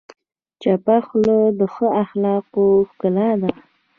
چپه 0.61 0.97
خوله، 1.07 1.37
د 1.59 1.61
ښه 1.73 1.87
اخلاقو 2.03 2.65
ښکلا 2.89 3.29
ده. 3.41 3.49